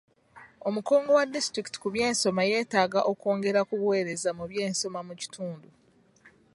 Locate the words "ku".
1.83-1.87, 3.67-3.73